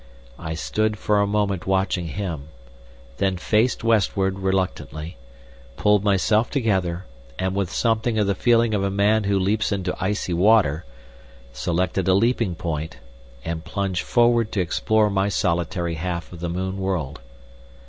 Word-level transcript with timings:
I 0.39 0.55
stood 0.55 0.97
for 0.97 1.21
a 1.21 1.27
moment 1.27 1.67
watching 1.67 2.07
him, 2.07 2.49
then 3.17 3.37
faced 3.37 3.83
westward 3.83 4.39
reluctantly, 4.39 5.15
pulled 5.77 6.03
myself 6.03 6.49
together, 6.49 7.05
and 7.37 7.53
with 7.53 7.71
something 7.71 8.17
of 8.17 8.25
the 8.25 8.33
feeling 8.33 8.73
of 8.73 8.81
a 8.83 8.89
man 8.89 9.25
who 9.25 9.37
leaps 9.37 9.71
into 9.71 9.95
icy 9.99 10.33
water, 10.33 10.85
selected 11.53 12.07
a 12.07 12.15
leaping 12.15 12.55
point, 12.55 12.97
and 13.45 13.63
plunged 13.63 14.01
forward 14.01 14.51
to 14.53 14.59
explore 14.59 15.11
my 15.11 15.29
solitary 15.29 15.93
half 15.93 16.33
of 16.33 16.39
the 16.39 16.49
moon 16.49 16.79
world. 16.79 17.21